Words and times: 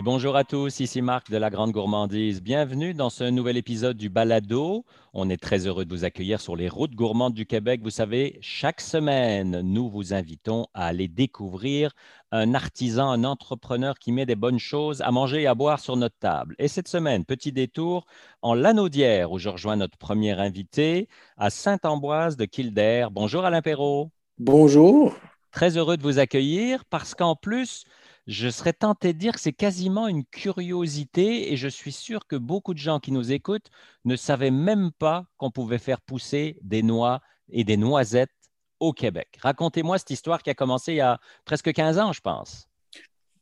Et 0.00 0.02
bonjour 0.02 0.34
à 0.34 0.44
tous, 0.44 0.80
ici 0.80 1.02
Marc 1.02 1.30
de 1.30 1.36
la 1.36 1.50
Grande 1.50 1.72
Gourmandise. 1.72 2.40
Bienvenue 2.40 2.94
dans 2.94 3.10
ce 3.10 3.24
nouvel 3.24 3.58
épisode 3.58 3.98
du 3.98 4.08
Balado. 4.08 4.86
On 5.12 5.28
est 5.28 5.36
très 5.36 5.66
heureux 5.66 5.84
de 5.84 5.94
vous 5.94 6.06
accueillir 6.06 6.40
sur 6.40 6.56
les 6.56 6.70
routes 6.70 6.94
gourmandes 6.94 7.34
du 7.34 7.44
Québec. 7.44 7.82
Vous 7.82 7.90
savez, 7.90 8.38
chaque 8.40 8.80
semaine, 8.80 9.60
nous 9.60 9.90
vous 9.90 10.14
invitons 10.14 10.68
à 10.72 10.86
aller 10.86 11.06
découvrir 11.06 11.92
un 12.32 12.54
artisan, 12.54 13.10
un 13.10 13.24
entrepreneur 13.24 13.98
qui 13.98 14.10
met 14.10 14.24
des 14.24 14.36
bonnes 14.36 14.58
choses 14.58 15.02
à 15.02 15.10
manger 15.10 15.42
et 15.42 15.46
à 15.46 15.54
boire 15.54 15.80
sur 15.80 15.98
notre 15.98 16.16
table. 16.18 16.54
Et 16.58 16.68
cette 16.68 16.88
semaine, 16.88 17.26
petit 17.26 17.52
détour 17.52 18.06
en 18.40 18.54
Lanaudière, 18.54 19.30
où 19.32 19.38
je 19.38 19.50
rejoins 19.50 19.76
notre 19.76 19.98
premier 19.98 20.32
invité 20.32 21.08
à 21.36 21.50
Saint-Ambroise 21.50 22.38
de 22.38 22.46
Kildare. 22.46 23.10
Bonjour 23.10 23.44
Alain 23.44 23.60
Perrault. 23.60 24.10
Bonjour. 24.38 25.14
Très 25.52 25.76
heureux 25.76 25.98
de 25.98 26.02
vous 26.02 26.18
accueillir 26.18 26.86
parce 26.86 27.14
qu'en 27.14 27.36
plus, 27.36 27.84
je 28.30 28.48
serais 28.48 28.72
tenté 28.72 29.12
de 29.12 29.18
dire 29.18 29.32
que 29.32 29.40
c'est 29.40 29.52
quasiment 29.52 30.06
une 30.06 30.24
curiosité 30.24 31.52
et 31.52 31.56
je 31.56 31.66
suis 31.66 31.90
sûr 31.90 32.28
que 32.28 32.36
beaucoup 32.36 32.74
de 32.74 32.78
gens 32.78 33.00
qui 33.00 33.10
nous 33.10 33.32
écoutent 33.32 33.70
ne 34.04 34.14
savaient 34.14 34.52
même 34.52 34.92
pas 34.96 35.26
qu'on 35.36 35.50
pouvait 35.50 35.78
faire 35.78 36.00
pousser 36.00 36.56
des 36.62 36.84
noix 36.84 37.22
et 37.48 37.64
des 37.64 37.76
noisettes 37.76 38.30
au 38.78 38.92
Québec. 38.92 39.36
Racontez-moi 39.40 39.98
cette 39.98 40.10
histoire 40.10 40.44
qui 40.44 40.50
a 40.50 40.54
commencé 40.54 40.92
il 40.92 40.96
y 40.98 41.00
a 41.00 41.18
presque 41.44 41.72
15 41.72 41.98
ans, 41.98 42.12
je 42.12 42.20
pense. 42.20 42.68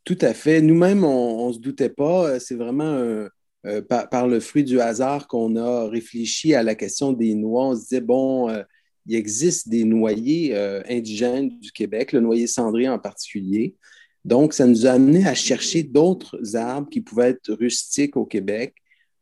Tout 0.05 0.17
à 0.23 0.33
fait. 0.33 0.63
Nous-mêmes, 0.63 1.05
on 1.05 1.49
ne 1.49 1.53
se 1.53 1.59
doutait 1.59 1.91
pas. 1.91 2.41
C'est 2.41 2.55
vraiment 2.55 2.85
euh, 2.85 3.29
euh, 3.67 3.83
par, 3.83 4.27
le 4.27 4.41
fruit 4.41 4.65
du 4.65 4.81
hasard 4.81 5.29
qu'on 5.29 5.57
a 5.57 5.87
réfléchi 5.87 6.55
à 6.55 6.63
la 6.63 6.75
question 6.75 7.13
des 7.13 7.35
noix. 7.35 7.67
On 7.67 7.77
se 7.77 7.83
disait, 7.83 8.01
bon, 8.01 8.49
euh, 8.49 8.63
il 9.05 9.17
existe 9.17 9.69
des 9.69 9.85
noyers 9.85 10.57
indigènes 10.89 11.59
du 11.59 11.73
Québec, 11.73 12.13
le 12.13 12.21
noyer 12.21 12.47
cendré 12.47 12.89
en 12.89 12.99
particulier. 12.99 13.77
Donc, 14.25 14.53
ça 14.53 14.67
nous 14.67 14.87
a 14.87 14.91
amené 14.91 15.27
à 15.27 15.35
chercher 15.35 15.83
d'autres 15.83 16.57
arbres 16.57 16.89
qui 16.91 17.01
pouvaient 17.01 17.31
être 17.31 17.53
rustiques 17.53 18.17
au 18.17 18.27
Québec. 18.27 18.75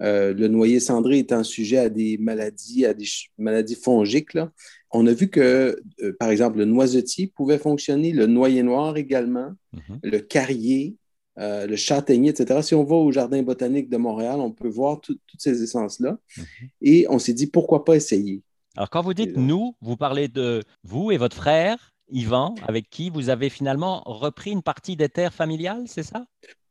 Euh, 0.03 0.35
le 0.35 0.49
noyer 0.49 0.79
cendré 0.79 1.19
étant 1.19 1.43
sujet 1.43 1.79
à 1.79 1.89
des 1.89 2.19
maladies, 2.19 2.85
à 2.85 2.93
des 2.93 3.07
maladies 3.39 3.77
fongiques. 3.77 4.37
On 4.91 5.07
a 5.07 5.13
vu 5.13 5.29
que, 5.29 5.81
euh, 6.03 6.17
par 6.19 6.31
exemple, 6.31 6.59
le 6.59 6.67
noisetier 6.67 7.33
pouvait 7.35 7.59
fonctionner, 7.59 8.13
le 8.13 8.27
noyer 8.27 8.63
noir 8.63 8.99
également, 8.99 9.53
mhm. 9.73 10.01
le 10.03 10.19
carrier, 10.19 10.97
euh, 11.39 11.67
le 11.67 11.77
châtaignier, 11.77 12.31
etc. 12.31 12.61
Si 12.63 12.75
on 12.75 12.85
va 12.85 12.97
au 12.97 13.11
Jardin 13.11 13.43
botanique 13.43 13.89
de 13.89 13.97
Montréal, 13.97 14.41
on 14.41 14.51
peut 14.51 14.69
voir 14.69 15.01
toutes 15.01 15.21
ces 15.39 15.63
essences-là. 15.63 16.19
Mhm. 16.37 16.45
Et 16.83 17.07
on 17.09 17.19
s'est 17.19 17.35
dit, 17.35 17.47
pourquoi 17.47 17.85
pas 17.85 17.97
essayer? 17.97 18.43
Alors, 18.77 18.91
quand 18.91 19.01
vous 19.01 19.15
dites 19.15 19.37
nous, 19.39 19.75
vous 19.81 19.97
parlez 19.97 20.29
de 20.29 20.63
vous 20.83 21.11
et 21.11 21.17
votre 21.17 21.37
frère 21.37 21.96
Yvan, 22.11 22.55
avec 22.67 22.89
qui 22.91 23.11
vous 23.11 23.31
avez 23.31 23.51
finalement 23.51 24.03
repris 24.07 24.51
une 24.51 24.63
partie 24.63 24.97
des 24.97 25.09
terres 25.09 25.35
familiales, 25.35 25.85
c'est 25.87 26.03
ça? 26.03 26.27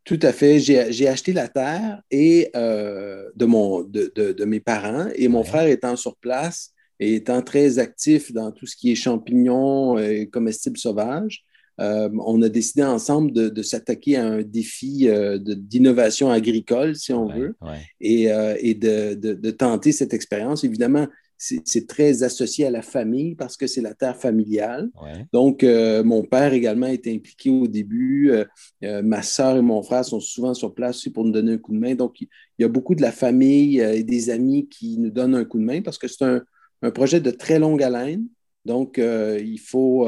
Tout 0.05 0.19
à 0.21 0.31
fait. 0.31 0.59
J'ai 0.59 1.07
acheté 1.07 1.33
la 1.33 1.47
terre 1.47 2.01
et, 2.11 2.51
euh, 2.55 3.27
de, 3.35 3.45
mon, 3.45 3.81
de, 3.81 4.45
mes 4.45 4.59
parents 4.59 5.07
et 5.15 5.27
mon 5.27 5.43
frère 5.43 5.67
étant 5.67 5.95
sur 5.95 6.15
place 6.17 6.71
et 6.99 7.15
étant 7.15 7.41
très 7.41 7.79
actif 7.79 8.31
dans 8.31 8.51
tout 8.51 8.67
ce 8.67 8.75
qui 8.75 8.91
est 8.91 8.95
champignons 8.95 9.97
et 9.97 10.29
comestibles 10.29 10.77
sauvages, 10.77 11.43
euh, 11.81 12.07
on 12.23 12.41
a 12.43 12.49
décidé 12.49 12.83
ensemble 12.83 13.31
de, 13.33 13.61
s'attaquer 13.63 14.15
à 14.17 14.25
un 14.25 14.41
défi 14.43 15.09
euh, 15.09 15.39
d'innovation 15.39 16.29
agricole, 16.29 16.95
si 16.95 17.11
on 17.11 17.27
veut, 17.27 17.57
et, 17.99 18.27
et 18.59 18.75
de, 18.75 19.51
tenter 19.51 19.91
cette 19.91 20.13
expérience. 20.13 20.63
Évidemment, 20.63 21.07
c'est 21.37 21.87
très 21.87 22.23
associé 22.23 22.65
à 22.65 22.71
la 22.71 22.81
famille 22.81 23.35
parce 23.35 23.57
que 23.57 23.67
c'est 23.67 23.81
la 23.81 23.93
terre 23.93 24.17
familiale. 24.17 24.89
Donc, 25.33 25.63
euh, 25.63 26.03
mon 26.03 26.23
père 26.23 26.53
également 26.53 26.87
était 26.87 27.13
impliqué 27.13 27.49
au 27.49 27.67
début. 27.67 28.31
Euh, 28.31 28.45
euh, 28.83 29.01
ma 29.01 29.21
soeur 29.21 29.57
et 29.57 29.61
mon 29.61 29.83
frère 29.83 30.05
sont 30.05 30.19
souvent 30.19 30.53
sur 30.53 30.73
place 30.73 30.97
aussi 30.97 31.09
pour 31.09 31.25
nous 31.25 31.31
donner 31.31 31.53
un 31.53 31.57
coup 31.57 31.73
de 31.73 31.79
main. 31.79 31.95
Donc, 31.95 32.21
il 32.21 32.27
y 32.59 32.63
a 32.63 32.69
beaucoup 32.69 32.95
de 32.95 33.01
la 33.01 33.11
famille 33.11 33.79
et 33.79 34.03
des 34.03 34.29
amis 34.29 34.67
qui 34.69 34.97
nous 34.97 35.11
donnent 35.11 35.35
un 35.35 35.45
coup 35.45 35.59
de 35.59 35.65
main 35.65 35.81
parce 35.81 35.97
que 35.97 36.07
c'est 36.07 36.23
un, 36.23 36.41
projet 36.91 37.19
de 37.19 37.31
très 37.31 37.59
longue 37.59 37.81
haleine. 37.81 38.27
Donc, 38.63 38.97
il, 38.99 39.59
faut, 39.59 40.07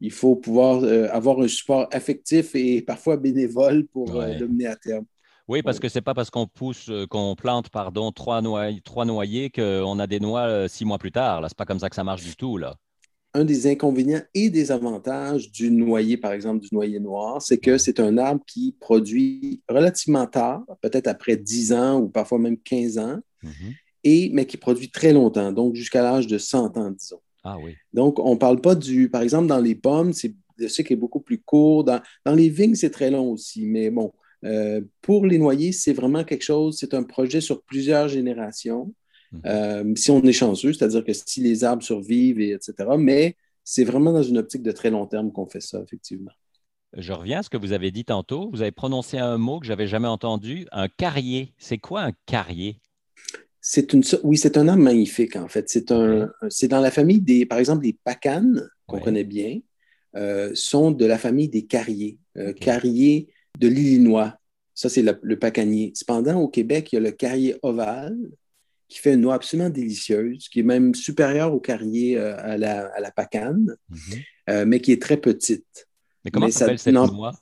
il 0.00 0.10
faut 0.10 0.36
pouvoir 0.36 0.82
avoir 1.12 1.40
un 1.40 1.48
support 1.48 1.86
affectif 1.92 2.54
et 2.54 2.82
parfois 2.82 3.16
bénévole 3.16 3.86
pour 3.86 4.12
le 4.12 4.46
mener 4.48 4.66
à 4.66 4.76
terme. 4.76 5.04
Oui, 5.48 5.62
parce 5.62 5.80
que 5.80 5.88
ce 5.88 5.98
n'est 5.98 6.02
pas 6.02 6.12
parce 6.12 6.30
qu'on 6.30 6.46
pousse, 6.46 6.90
euh, 6.90 7.06
qu'on 7.06 7.34
plante, 7.34 7.70
pardon, 7.70 8.12
trois, 8.12 8.42
noyers, 8.42 8.82
trois 8.82 9.06
noyers 9.06 9.48
qu'on 9.48 9.98
a 9.98 10.06
des 10.06 10.20
noix 10.20 10.42
euh, 10.42 10.68
six 10.68 10.84
mois 10.84 10.98
plus 10.98 11.10
tard. 11.10 11.38
Ce 11.38 11.44
n'est 11.46 11.56
pas 11.56 11.64
comme 11.64 11.78
ça 11.78 11.88
que 11.88 11.96
ça 11.96 12.04
marche 12.04 12.22
du 12.22 12.36
tout. 12.36 12.58
Là. 12.58 12.76
Un 13.32 13.44
des 13.44 13.66
inconvénients 13.66 14.20
et 14.34 14.50
des 14.50 14.70
avantages 14.70 15.50
du 15.50 15.70
noyer, 15.70 16.18
par 16.18 16.32
exemple, 16.32 16.60
du 16.60 16.68
noyer 16.72 17.00
noir, 17.00 17.40
c'est 17.40 17.56
que 17.56 17.78
c'est 17.78 17.98
un 17.98 18.18
arbre 18.18 18.44
qui 18.46 18.76
produit 18.78 19.62
relativement 19.68 20.26
tard, 20.26 20.64
peut-être 20.82 21.06
après 21.06 21.36
10 21.36 21.72
ans 21.72 22.00
ou 22.00 22.08
parfois 22.08 22.38
même 22.38 22.58
15 22.58 22.98
ans, 22.98 23.18
mm-hmm. 23.42 23.74
et, 24.04 24.30
mais 24.34 24.44
qui 24.44 24.58
produit 24.58 24.90
très 24.90 25.14
longtemps, 25.14 25.52
donc 25.52 25.74
jusqu'à 25.74 26.02
l'âge 26.02 26.26
de 26.26 26.36
100 26.36 26.76
ans, 26.76 26.90
disons. 26.90 27.20
Ah 27.42 27.56
oui. 27.58 27.74
Donc, 27.94 28.18
on 28.18 28.32
ne 28.32 28.38
parle 28.38 28.60
pas 28.60 28.74
du, 28.74 29.08
par 29.08 29.22
exemple, 29.22 29.46
dans 29.46 29.60
les 29.60 29.74
pommes, 29.74 30.12
c'est 30.12 30.34
le 30.58 30.68
cycle 30.68 30.92
est 30.92 30.96
beaucoup 30.96 31.20
plus 31.20 31.38
court. 31.38 31.84
Dans, 31.84 32.00
dans 32.24 32.34
les 32.34 32.48
vignes, 32.48 32.74
c'est 32.74 32.90
très 32.90 33.10
long 33.10 33.30
aussi, 33.30 33.64
mais 33.64 33.90
bon, 33.90 34.12
euh, 34.44 34.80
pour 35.02 35.26
les 35.26 35.38
noyers, 35.38 35.72
c'est 35.72 35.92
vraiment 35.92 36.24
quelque 36.24 36.44
chose, 36.44 36.76
c'est 36.78 36.94
un 36.94 37.02
projet 37.02 37.40
sur 37.40 37.62
plusieurs 37.62 38.08
générations. 38.08 38.94
Mhm. 39.32 39.40
Euh, 39.46 39.94
si 39.96 40.10
on 40.10 40.22
est 40.22 40.32
chanceux, 40.32 40.72
c'est-à-dire 40.72 41.04
que 41.04 41.12
si 41.12 41.40
les 41.42 41.64
arbres 41.64 41.82
survivent, 41.82 42.40
et 42.40 42.52
etc. 42.52 42.72
Mais 42.98 43.36
c'est 43.64 43.84
vraiment 43.84 44.12
dans 44.12 44.22
une 44.22 44.38
optique 44.38 44.62
de 44.62 44.72
très 44.72 44.90
long 44.90 45.06
terme 45.06 45.32
qu'on 45.32 45.46
fait 45.46 45.60
ça, 45.60 45.80
effectivement. 45.82 46.30
Je 46.96 47.12
reviens 47.12 47.40
à 47.40 47.42
ce 47.42 47.50
que 47.50 47.58
vous 47.58 47.72
avez 47.72 47.90
dit 47.90 48.04
tantôt. 48.04 48.48
Vous 48.50 48.62
avez 48.62 48.70
prononcé 48.70 49.18
un 49.18 49.36
mot 49.36 49.60
que 49.60 49.66
je 49.66 49.72
n'avais 49.72 49.86
jamais 49.86 50.08
entendu, 50.08 50.66
un 50.72 50.88
carrier. 50.88 51.52
C'est 51.58 51.76
quoi 51.76 52.02
un 52.02 52.12
carrier? 52.24 52.80
C'est 53.60 53.92
une, 53.92 54.02
oui, 54.22 54.38
c'est 54.38 54.56
un 54.56 54.68
arbre 54.68 54.82
magnifique, 54.82 55.36
en 55.36 55.48
fait. 55.48 55.68
C'est 55.68 55.92
un, 55.92 56.30
c'est 56.48 56.68
dans 56.68 56.80
la 56.80 56.90
famille 56.90 57.20
des, 57.20 57.44
par 57.44 57.58
exemple, 57.58 57.84
les 57.84 57.92
pacanes, 57.92 58.66
qu'on 58.86 59.00
connaît 59.00 59.24
bien, 59.24 59.58
euh, 60.16 60.50
sont 60.54 60.90
de 60.90 61.04
la 61.04 61.18
famille 61.18 61.50
des 61.50 61.66
carriers. 61.66 62.18
Carrier, 62.60 63.28
de 63.58 63.68
l'Illinois. 63.68 64.34
Ça, 64.74 64.88
c'est 64.88 65.02
le, 65.02 65.38
pacanier. 65.38 65.92
Cependant, 65.94 66.40
au 66.40 66.48
Québec, 66.48 66.92
il 66.92 66.96
y 66.96 66.98
a 66.98 67.00
le 67.00 67.10
carrier 67.10 67.56
ovale 67.62 68.16
qui 68.88 69.00
fait 69.00 69.14
une 69.14 69.20
noix 69.20 69.34
absolument 69.34 69.68
délicieuse, 69.68 70.48
qui 70.48 70.60
est 70.60 70.62
même 70.64 70.94
supérieure 70.94 71.52
au 71.52 71.60
carrier 71.60 72.16
euh, 72.16 72.36
à, 72.38 72.56
la, 72.56 73.10
pacane, 73.10 73.76
mhm. 73.90 73.98
euh, 74.48 74.64
mais 74.66 74.80
qui 74.80 74.92
est 74.92 75.02
très 75.02 75.18
petite. 75.18 75.88
Mais 76.24 76.30
comment 76.30 76.50
s'appelle 76.50 76.78
cette 76.78 76.94
noix? 76.94 77.32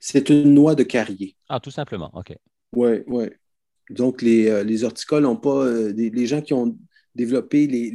C'est 0.00 0.30
une 0.30 0.54
noix 0.54 0.74
de 0.74 0.82
carrier. 0.82 1.36
Ah, 1.48 1.60
tout 1.60 1.70
simplement, 1.70 2.10
OK. 2.14 2.34
Oui, 2.74 3.02
oui. 3.06 3.26
Donc, 3.90 4.22
les, 4.22 4.48
euh, 4.48 4.64
les 4.64 4.84
horticoles 4.84 5.22
n'ont 5.22 5.36
pas. 5.36 5.70
les 5.70 6.26
gens 6.26 6.40
qui 6.40 6.54
ont 6.54 6.76
développé 7.14 7.66
les, 7.66 7.90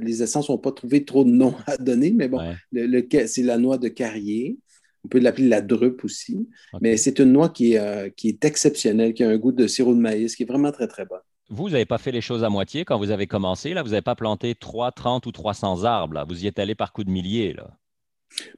les, 0.00 0.22
essences 0.22 0.48
n'ont 0.48 0.58
pas 0.58 0.72
trouvé 0.72 1.04
trop 1.04 1.22
de 1.22 1.30
noms 1.30 1.54
à 1.66 1.76
donner, 1.76 2.12
mais 2.12 2.28
bon, 2.28 2.40
c'est 2.72 3.42
la 3.42 3.58
noix 3.58 3.78
de 3.78 3.88
carrier. 3.88 4.58
On 5.06 5.08
peut 5.08 5.20
l'appeler 5.20 5.46
la 5.48 5.60
drupe 5.60 6.04
aussi. 6.04 6.48
Mais 6.80 6.96
c'est 6.96 7.20
une 7.20 7.32
noix 7.32 7.48
qui 7.48 7.74
est, 7.74 7.78
euh, 7.78 8.10
qui 8.10 8.28
est 8.28 8.44
exceptionnelle, 8.44 9.14
qui 9.14 9.22
a 9.22 9.28
un 9.28 9.36
goût 9.36 9.52
de 9.52 9.68
sirop 9.68 9.94
de 9.94 10.00
maïs, 10.00 10.34
qui 10.34 10.42
est 10.42 10.46
vraiment 10.46 10.72
très, 10.72 10.88
très 10.88 11.06
bon. 11.06 11.16
Vous 11.48 11.70
n'avez 11.70 11.86
pas 11.86 11.98
fait 11.98 12.10
les 12.10 12.20
choses 12.20 12.42
à 12.42 12.48
moitié 12.48 12.84
quand 12.84 12.98
vous 12.98 13.12
avez 13.12 13.28
commencé. 13.28 13.72
Là? 13.72 13.84
Vous 13.84 13.90
n'avez 13.90 14.02
pas 14.02 14.16
planté 14.16 14.56
3, 14.56 14.90
30 14.90 15.26
ou 15.26 15.32
300 15.32 15.84
arbres. 15.84 16.14
Là? 16.14 16.24
Vous 16.28 16.44
y 16.44 16.48
êtes 16.48 16.58
allé 16.58 16.74
par 16.74 16.92
coups 16.92 17.06
de 17.06 17.12
milliers. 17.12 17.52
Là? 17.52 17.70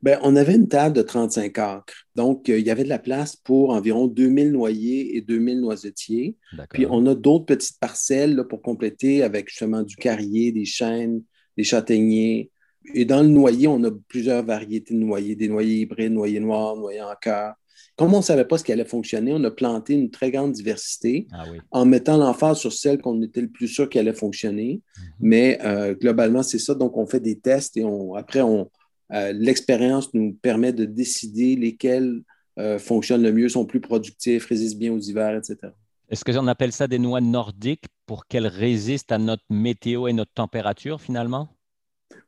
Bien, 0.02 0.18
on 0.22 0.36
avait 0.36 0.54
une 0.54 0.68
table 0.68 0.96
de 0.96 1.02
35 1.02 1.58
acres. 1.58 2.06
Donc, 2.14 2.48
euh, 2.48 2.58
il 2.58 2.66
y 2.66 2.70
avait 2.70 2.84
de 2.84 2.88
la 2.88 2.98
place 2.98 3.36
pour 3.36 3.70
environ 3.70 4.06
2000 4.06 4.52
noyers 4.52 5.18
et 5.18 5.20
2000 5.20 5.60
noisetiers. 5.60 6.36
Puis, 6.70 6.86
on 6.88 7.04
a 7.04 7.14
d'autres 7.14 7.44
petites 7.44 7.78
parcelles 7.78 8.42
pour 8.48 8.62
compléter 8.62 9.22
avec 9.22 9.50
justement 9.50 9.82
du 9.82 9.96
carrier, 9.96 10.50
des 10.50 10.64
chênes, 10.64 11.22
des 11.58 11.64
châtaigniers, 11.64 12.50
et 12.94 13.04
dans 13.04 13.22
le 13.22 13.28
noyer, 13.28 13.68
on 13.68 13.82
a 13.84 13.90
plusieurs 14.08 14.44
variétés 14.44 14.94
de 14.94 14.98
noyers, 14.98 15.36
des 15.36 15.48
noyers 15.48 15.80
hybrides, 15.80 16.12
noyers 16.12 16.40
noirs, 16.40 16.76
noyers 16.76 17.02
en 17.02 17.14
cœur. 17.20 17.54
Comme 17.96 18.14
on 18.14 18.18
ne 18.18 18.22
savait 18.22 18.44
pas 18.44 18.58
ce 18.58 18.64
qui 18.64 18.72
allait 18.72 18.84
fonctionner, 18.84 19.32
on 19.34 19.42
a 19.42 19.50
planté 19.50 19.94
une 19.94 20.10
très 20.10 20.30
grande 20.30 20.52
diversité 20.52 21.26
ah 21.32 21.44
en 21.72 21.84
mettant 21.84 22.16
l'emphase 22.16 22.58
sur 22.58 22.72
celle 22.72 23.00
qu'on 23.00 23.20
était 23.22 23.40
le 23.40 23.48
plus 23.48 23.66
sûr 23.66 23.88
qu'elle 23.88 24.06
allait 24.08 24.16
fonctionner. 24.16 24.82
Mhm. 24.96 25.04
Mais 25.20 25.58
euh, 25.64 25.94
globalement, 25.94 26.44
c'est 26.44 26.60
ça. 26.60 26.74
Donc, 26.74 26.96
on 26.96 27.06
fait 27.06 27.20
des 27.20 27.40
tests 27.40 27.76
et 27.76 27.84
on, 27.84 28.14
après, 28.14 28.40
on, 28.40 28.70
euh, 29.12 29.32
l'expérience 29.32 30.14
nous 30.14 30.32
permet 30.32 30.72
de 30.72 30.84
décider 30.84 31.56
lesquels 31.56 32.22
euh, 32.58 32.78
fonctionnent 32.78 33.22
le 33.22 33.32
mieux, 33.32 33.48
sont 33.48 33.66
plus 33.66 33.80
productifs, 33.80 34.46
résistent 34.46 34.78
bien 34.78 34.92
aux 34.92 35.00
hivers, 35.00 35.36
etc. 35.36 35.72
Est-ce 36.08 36.24
que 36.24 36.32
j'en 36.32 36.46
appelle 36.46 36.72
ça 36.72 36.86
des 36.86 36.98
noix 36.98 37.20
nordiques 37.20 37.86
pour 38.06 38.26
qu'elles 38.26 38.46
résistent 38.46 39.12
à 39.12 39.18
notre 39.18 39.44
météo 39.50 40.08
et 40.08 40.12
notre 40.12 40.32
température 40.32 41.00
finalement? 41.00 41.48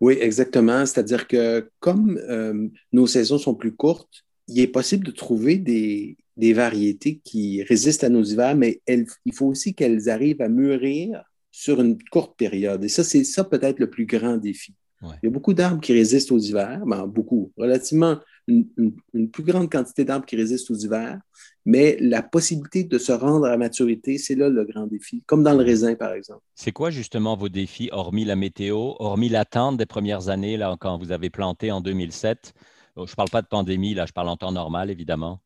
Oui, 0.01 0.17
exactement. 0.21 0.87
C'est-à-dire 0.87 1.29
que 1.29 1.71
comme 1.79 2.19
euh, 2.29 2.69
nos 2.93 3.07
saisons 3.07 3.39
sont 3.39 3.55
plus 3.55 3.73
courtes, 3.73 4.25
il 4.49 4.61
est 4.61 4.67
possible 4.67 5.07
de 5.07 5.11
trouver 5.11 5.59
des, 5.59 6.17
variétés 6.55 7.21
qui 7.23 7.63
résistent 7.63 8.05
à 8.05 8.09
nos 8.09 8.23
hivers, 8.25 8.57
mais 8.57 8.81
il 8.89 9.35
faut 9.35 9.47
aussi 9.47 9.75
qu'elles 9.75 10.09
arrivent 10.09 10.41
à 10.41 10.49
mûrir 10.49 11.23
sur 11.51 11.83
une 11.83 11.99
courte 12.11 12.35
période. 12.39 12.83
Et 12.83 12.89
ça, 12.89 13.05
c'est 13.05 13.25
ça 13.25 13.45
peut-être 13.45 13.79
le 13.79 13.91
plus 13.91 14.07
grand 14.07 14.39
défi. 14.39 14.75
Il 15.03 15.19
y 15.25 15.27
a 15.27 15.31
beaucoup 15.31 15.55
d'arbres 15.55 15.81
qui 15.81 15.93
résistent 15.93 16.33
aux 16.33 16.39
hivers, 16.39 16.85
ben, 16.87 17.07
beaucoup, 17.07 17.53
relativement 17.57 18.19
une, 18.51 19.31
plus 19.31 19.43
grande 19.43 19.71
quantité 19.71 20.05
d'arbres 20.05 20.27
qui 20.27 20.37
résistent 20.37 20.71
aux 20.71 20.77
hivers, 20.77 21.21
mais 21.65 21.97
la 22.01 22.23
possibilité 22.23 22.85
de 22.85 22.99
se 22.99 23.13
rendre 23.13 23.47
à 23.47 23.57
maturité, 23.57 24.19
c'est 24.19 24.35
là 24.35 24.49
le 24.49 24.65
grand 24.65 24.87
défi, 24.87 25.23
comme 25.27 25.43
dans 25.43 25.55
le 25.55 25.63
raisin, 25.63 25.95
par 25.95 26.13
exemple. 26.13 26.43
C'est 26.55 26.73
quoi 26.73 26.91
justement 26.91 27.37
vos 27.37 27.49
défis, 27.49 27.89
hormis 27.93 28.25
la 28.25 28.37
météo, 28.37 28.95
hormis 28.99 29.29
l'attente 29.29 29.77
des 29.77 29.87
premières 29.87 30.29
années, 30.29 30.57
là, 30.57 30.77
quand 30.81 30.99
vous 30.99 31.13
avez 31.13 31.31
planté 31.31 31.71
en 31.71 31.81
2007? 31.81 32.53
Je 32.97 33.03
ne 33.03 33.15
parle 33.15 33.31
pas 33.31 33.43
de 33.43 33.47
pandémie, 33.47 33.95
là, 33.95 34.07
je 34.07 34.13
parle 34.13 34.29
en 34.29 34.37
temps 34.37 34.53
normal, 34.53 34.91
évidemment. 34.91 35.41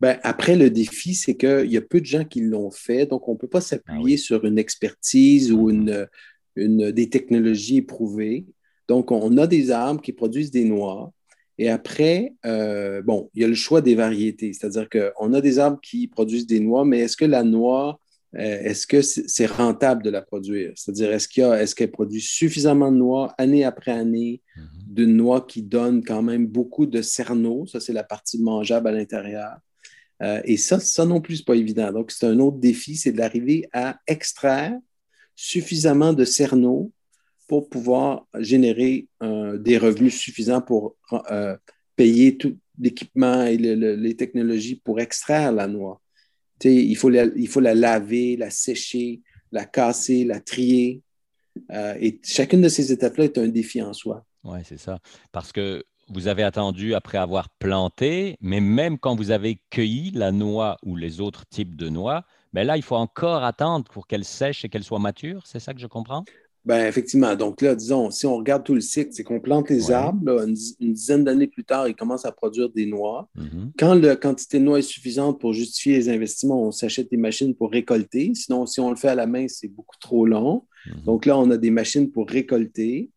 Ben, 0.00 0.18
après, 0.22 0.56
le 0.56 0.68
défi, 0.68 1.14
c'est 1.14 1.36
qu'il 1.36 1.72
y 1.72 1.76
a 1.76 1.80
peu 1.80 2.00
de 2.00 2.06
gens 2.06 2.24
qui 2.24 2.40
l'ont 2.40 2.70
fait, 2.70 3.06
donc 3.06 3.28
on 3.28 3.32
ne 3.32 3.38
peut 3.38 3.48
pas 3.48 3.62
s'appuyer 3.62 4.14
ah 4.14 4.22
sur 4.22 4.44
une 4.44 4.58
expertise 4.58 5.52
ou 5.52 5.70
mm-hmm. 5.70 6.08
une, 6.56 6.90
des 6.90 7.08
technologies 7.08 7.78
éprouvées. 7.78 8.46
Donc, 8.88 9.10
on 9.10 9.36
a 9.38 9.46
des 9.46 9.70
arbres 9.70 10.02
qui 10.02 10.12
produisent 10.12 10.50
des 10.50 10.64
noix. 10.64 11.12
Et 11.58 11.70
après, 11.70 12.34
euh, 12.44 13.02
bon, 13.02 13.30
il 13.34 13.42
y 13.42 13.44
a 13.44 13.48
le 13.48 13.54
choix 13.54 13.80
des 13.80 13.94
variétés, 13.94 14.52
c'est-à-dire 14.52 14.88
qu'on 14.88 15.32
a 15.32 15.40
des 15.40 15.58
arbres 15.58 15.80
qui 15.80 16.06
produisent 16.06 16.46
des 16.46 16.60
noix, 16.60 16.84
mais 16.84 17.00
est-ce 17.00 17.16
que 17.16 17.24
la 17.24 17.42
noix, 17.42 17.98
euh, 18.34 18.60
est-ce 18.60 18.86
que 18.86 19.00
c'est 19.00 19.46
rentable 19.46 20.02
de 20.02 20.10
la 20.10 20.20
produire? 20.20 20.72
C'est-à-dire, 20.76 21.12
est-ce 21.12 21.28
qu'il 21.28 21.44
est-ce 21.44 21.74
qu'elle 21.74 21.90
produit 21.90 22.20
suffisamment 22.20 22.92
de 22.92 22.98
noix 22.98 23.34
année 23.38 23.64
après 23.64 23.92
année, 23.92 24.42
mm-hmm. 24.56 24.94
d'une 24.94 25.16
noix 25.16 25.46
qui 25.46 25.62
donne 25.62 26.04
quand 26.04 26.22
même 26.22 26.46
beaucoup 26.46 26.86
de 26.86 27.00
cerneaux, 27.00 27.66
ça 27.66 27.80
c'est 27.80 27.94
la 27.94 28.04
partie 28.04 28.42
mangeable 28.42 28.88
à 28.88 28.92
l'intérieur. 28.92 29.56
Euh, 30.22 30.40
et 30.44 30.56
ça, 30.56 30.80
ça 30.80 31.04
non 31.04 31.20
plus, 31.20 31.36
ce 31.36 31.44
pas 31.44 31.56
évident. 31.56 31.92
Donc, 31.92 32.10
c'est 32.10 32.26
un 32.26 32.38
autre 32.38 32.58
défi, 32.58 32.96
c'est 32.96 33.12
d'arriver 33.12 33.68
à 33.72 33.98
extraire 34.06 34.74
suffisamment 35.34 36.14
de 36.14 36.24
cerneaux 36.24 36.90
pour 37.46 37.68
pouvoir 37.68 38.26
générer 38.38 39.08
euh, 39.22 39.58
des 39.58 39.78
revenus 39.78 40.16
suffisants 40.18 40.60
pour 40.60 40.96
euh, 41.30 41.56
payer 41.94 42.36
tout 42.36 42.56
l'équipement 42.78 43.44
et 43.44 43.56
les 43.56 44.16
technologies 44.16 44.76
pour 44.76 45.00
extraire 45.00 45.50
la 45.50 45.66
noix. 45.66 46.00
Il 46.62 46.96
faut, 46.96 47.08
la, 47.08 47.24
il 47.24 47.48
faut 47.48 47.60
la 47.60 47.74
laver, 47.74 48.36
la 48.36 48.50
sécher, 48.50 49.22
la 49.50 49.64
casser, 49.64 50.24
la 50.24 50.40
trier. 50.40 51.00
et 51.70 52.20
chacune 52.22 52.60
de 52.60 52.68
ces 52.68 52.92
étapes-là 52.92 53.24
est 53.24 53.38
un 53.38 53.48
défi 53.48 53.80
en 53.80 53.94
soi. 53.94 54.26
Oui, 54.44 54.58
c'est 54.64 54.78
ça. 54.78 54.98
Parce 55.32 55.52
que 55.52 55.82
vous 56.08 56.28
avez 56.28 56.42
attendu 56.42 56.94
après 56.94 57.18
avoir 57.18 57.48
planté, 57.48 58.36
mais 58.40 58.60
même 58.60 58.98
quand 58.98 59.16
vous 59.16 59.30
avez 59.30 59.60
cueilli 59.70 60.12
la 60.12 60.30
noix 60.32 60.76
ou 60.84 60.96
les 60.96 61.20
autres 61.20 61.46
types 61.46 61.74
de 61.74 61.88
noix, 61.88 62.24
ben 62.52 62.64
là, 62.64 62.76
il 62.76 62.82
faut 62.82 62.96
encore 62.96 63.42
attendre 63.42 63.90
pour 63.90 64.06
qu'elle 64.06 64.24
sèche 64.24 64.64
et 64.64 64.68
qu'elle 64.68 64.84
soit 64.84 64.98
mature. 64.98 65.46
C'est 65.46 65.58
ça 65.58 65.74
que 65.74 65.80
je 65.80 65.86
comprends? 65.86 66.24
Ben, 66.66 66.88
effectivement. 66.88 67.36
Donc 67.36 67.62
là, 67.62 67.76
disons, 67.76 68.10
si 68.10 68.26
on 68.26 68.36
regarde 68.36 68.64
tout 68.64 68.74
le 68.74 68.80
cycle, 68.80 69.10
c'est 69.12 69.22
qu'on 69.22 69.38
plante 69.38 69.70
les 69.70 69.92
arbres, 69.92 70.44
une, 70.44 70.54
dizaine 70.92 71.22
d'années 71.22 71.46
plus 71.46 71.62
tard, 71.62 71.86
ils 71.86 71.94
commencent 71.94 72.26
à 72.26 72.32
produire 72.32 72.68
des 72.70 72.86
noix. 72.86 73.28
Mm-hmm. 73.38 73.70
Quand 73.78 73.94
la 73.94 74.16
quantité 74.16 74.58
de 74.58 74.64
noix 74.64 74.80
est 74.80 74.82
suffisante 74.82 75.40
pour 75.40 75.52
justifier 75.52 75.94
les 75.94 76.08
investissements, 76.08 76.60
on 76.60 76.72
s'achète 76.72 77.08
des 77.08 77.16
machines 77.16 77.54
pour 77.54 77.70
récolter. 77.70 78.32
Sinon, 78.34 78.66
si 78.66 78.80
on 78.80 78.90
le 78.90 78.96
fait 78.96 79.06
à 79.08 79.14
la 79.14 79.28
main, 79.28 79.46
c'est 79.46 79.68
beaucoup 79.68 79.96
trop 80.00 80.26
long. 80.26 80.64
Mm-hmm. 80.88 81.04
Donc 81.04 81.24
là, 81.24 81.38
on 81.38 81.48
a 81.52 81.56
des 81.56 81.70
machines 81.70 82.10
pour 82.10 82.28
récolter. 82.28 83.10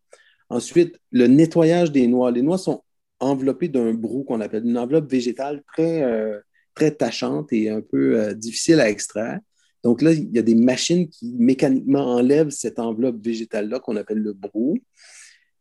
Ensuite, 0.49 0.99
le 1.11 1.25
nettoyage 1.25 1.91
des 1.91 2.05
noix. 2.05 2.29
Les 2.29 2.43
noix 2.43 2.59
sont 2.59 2.83
enveloppées 3.19 3.67
d'un 3.67 3.95
brou 3.95 4.23
qu'on 4.23 4.41
appelle 4.41 4.63
une 4.63 4.77
enveloppe 4.77 5.09
végétale 5.09 5.63
très, 5.73 6.03
euh, 6.03 6.39
très 6.75 6.91
tachante 6.91 7.51
et 7.51 7.71
un 7.71 7.81
peu 7.81 8.19
euh, 8.19 8.33
difficile 8.35 8.79
à 8.79 8.91
extraire. 8.91 9.39
Donc 9.83 10.01
là, 10.01 10.11
il 10.11 10.31
y 10.33 10.39
a 10.39 10.43
des 10.43 10.55
machines 10.55 11.07
qui 11.07 11.33
mécaniquement 11.37 12.15
enlèvent 12.15 12.49
cette 12.49 12.79
enveloppe 12.79 13.23
végétale-là 13.23 13.79
qu'on 13.79 13.95
appelle 13.95 14.19
le 14.19 14.33
brou. 14.33 14.77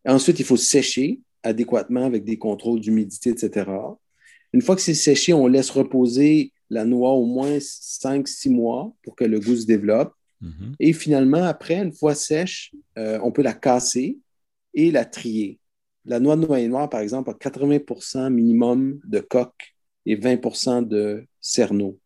ensuite, 0.06 0.40
il 0.40 0.44
faut 0.44 0.56
sécher 0.56 1.20
adéquatement 1.42 2.04
avec 2.04 2.24
des 2.24 2.36
contrôles 2.36 2.80
d'humidité, 2.80 3.30
etc. 3.30 3.70
Une 4.52 4.62
fois 4.62 4.74
que 4.74 4.82
c'est 4.82 4.94
séché, 4.94 5.32
on 5.32 5.46
laisse 5.46 5.70
reposer 5.70 6.52
la 6.70 6.84
noix 6.84 7.12
au 7.12 7.26
moins 7.26 7.58
5-6 7.58 8.50
mois 8.50 8.92
pour 9.02 9.14
que 9.14 9.24
le 9.24 9.40
goût 9.40 9.56
se 9.56 9.66
développe. 9.66 10.12
Mm-hmm. 10.42 10.74
Et 10.80 10.92
finalement, 10.92 11.44
après, 11.44 11.76
une 11.76 11.92
fois 11.92 12.14
sèche, 12.14 12.74
euh, 12.98 13.18
on 13.22 13.32
peut 13.32 13.42
la 13.42 13.54
casser 13.54 14.18
et 14.74 14.90
la 14.90 15.04
trier. 15.04 15.58
La 16.04 16.20
noix 16.20 16.36
de 16.36 16.46
noyer 16.46 16.68
noir, 16.68 16.88
par 16.88 17.00
exemple, 17.00 17.30
a 17.30 17.34
80% 17.34 18.30
minimum 18.30 19.00
de 19.04 19.20
coque 19.20 19.74
et 20.06 20.16
20% 20.16 20.86
de 20.86 21.26
cerneau. 21.40 21.98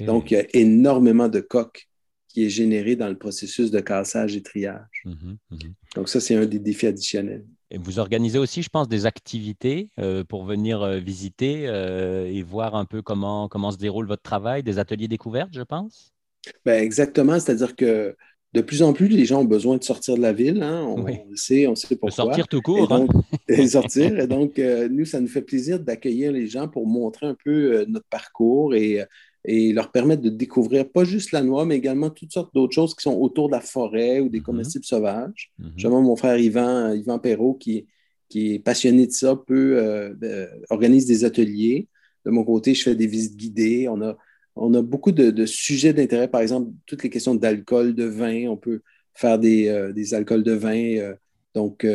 Donc, 0.00 0.30
il 0.30 0.34
y 0.34 0.40
a 0.40 0.44
énormément 0.54 1.28
de 1.28 1.40
coque 1.40 1.88
qui 2.28 2.44
est 2.44 2.50
généré 2.50 2.96
dans 2.96 3.08
le 3.08 3.16
processus 3.16 3.70
de 3.70 3.80
cassage 3.80 4.36
et 4.36 4.42
triage. 4.42 5.02
Mhm, 5.04 5.38
mhm. 5.50 5.74
Donc, 5.96 6.08
ça, 6.08 6.20
c'est 6.20 6.34
un 6.34 6.46
des 6.46 6.58
défis 6.58 6.86
additionnels. 6.86 7.44
Et 7.70 7.78
vous 7.78 7.98
organisez 7.98 8.38
aussi, 8.38 8.62
je 8.62 8.70
pense, 8.70 8.88
des 8.88 9.04
activités 9.04 9.90
euh, 10.00 10.24
pour 10.24 10.44
venir 10.44 10.82
euh, 10.82 10.98
visiter 10.98 11.64
euh, 11.66 12.26
et 12.26 12.42
voir 12.42 12.74
un 12.74 12.86
peu 12.86 13.02
comment, 13.02 13.48
comment 13.48 13.70
se 13.70 13.76
déroule 13.76 14.06
votre 14.06 14.22
travail, 14.22 14.62
des 14.62 14.78
ateliers 14.78 15.08
découvertes, 15.08 15.50
je 15.52 15.62
pense? 15.62 16.12
Ben, 16.64 16.82
exactement, 16.82 17.38
c'est-à-dire 17.38 17.76
que 17.76 18.16
de 18.54 18.60
plus 18.62 18.82
en 18.82 18.94
plus, 18.94 19.08
les 19.08 19.26
gens 19.26 19.42
ont 19.42 19.44
besoin 19.44 19.76
de 19.76 19.84
sortir 19.84 20.16
de 20.16 20.22
la 20.22 20.32
ville. 20.32 20.62
Hein. 20.62 20.82
On, 20.86 21.04
sait, 21.34 21.66
on 21.66 21.74
sait 21.74 21.96
pourquoi. 21.96 22.10
sortir 22.10 22.48
tout 22.48 22.62
court. 22.62 22.84
Et 22.84 22.86
donc, 22.86 23.10
hein. 23.50 23.66
sortir. 23.66 24.18
Et 24.18 24.26
donc, 24.26 24.56
nous, 24.56 25.04
ça 25.04 25.20
nous 25.20 25.28
fait 25.28 25.42
plaisir 25.42 25.78
d'accueillir 25.78 26.32
les 26.32 26.46
gens 26.46 26.68
pour 26.68 26.86
montrer 26.86 27.26
un 27.26 27.36
peu 27.44 27.84
notre 27.86 28.06
parcours 28.08 28.74
et, 28.74 29.04
et, 29.48 29.72
leur 29.72 29.90
permettre 29.90 30.22
de 30.22 30.28
découvrir 30.28 30.88
pas 30.90 31.04
juste 31.04 31.32
la 31.32 31.42
noix, 31.42 31.64
mais 31.64 31.76
également 31.76 32.10
toutes 32.10 32.32
sortes 32.32 32.54
d'autres 32.54 32.74
choses 32.74 32.94
qui 32.94 33.02
sont 33.02 33.14
autour 33.14 33.48
de 33.48 33.54
la 33.54 33.60
forêt 33.60 34.20
ou 34.20 34.28
des 34.28 34.38
mm-hmm. 34.38 34.42
comestibles 34.42 34.84
sauvages. 34.84 35.50
Mm 35.58 35.68
Justement, 35.76 36.02
mon 36.02 36.16
frère 36.16 36.38
Yvan, 36.38 36.92
Yvan 36.92 37.18
Perrault, 37.18 37.54
qui, 37.54 37.86
qui 38.28 38.54
est 38.54 38.58
passionné 38.58 39.06
de 39.06 39.12
ça, 39.12 39.36
peut 39.36 39.78
euh, 39.78 40.46
organise 40.70 41.06
des 41.06 41.24
ateliers. 41.24 41.88
De 42.26 42.30
mon 42.30 42.44
côté, 42.44 42.74
je 42.74 42.82
fais 42.82 42.94
des 42.94 43.06
visites 43.06 43.36
guidées. 43.36 43.88
On 43.88 44.02
a 44.02 44.16
on 44.60 44.74
a 44.74 44.82
beaucoup 44.82 45.12
de, 45.12 45.46
sujets 45.46 45.92
d'intérêt, 45.92 46.26
par 46.26 46.40
exemple, 46.40 46.72
toutes 46.84 47.04
les 47.04 47.10
questions 47.10 47.36
d'alcool, 47.36 47.94
de 47.94 48.04
vin. 48.04 48.48
On 48.48 48.56
peut 48.56 48.80
faire 49.14 49.38
des, 49.38 49.68
euh, 49.68 49.92
alcools 50.12 50.42
de 50.42 50.52
vin. 50.52 50.96
Euh, 50.96 51.14
donc, 51.54 51.86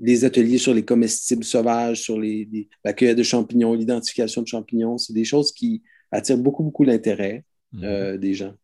les 0.00 0.24
ateliers 0.24 0.58
sur 0.58 0.74
les 0.74 0.84
comestibles 0.84 1.44
sauvages, 1.44 2.02
sur 2.02 2.20
les, 2.20 2.68
la 2.84 2.92
cueillette 2.92 3.18
de 3.18 3.22
champignons, 3.22 3.74
l'identification 3.74 4.42
de 4.42 4.46
champignons, 4.46 4.98
c'est 4.98 5.12
des 5.12 5.24
choses 5.24 5.50
qui 5.50 5.82
attirent 6.10 6.38
beaucoup, 6.38 6.62
beaucoup 6.62 6.84
l'intérêt 6.84 7.44
mhm. 7.72 8.16
des 8.16 8.34
gens. 8.34 8.54